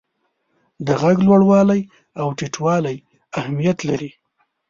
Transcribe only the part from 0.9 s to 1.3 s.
ږغ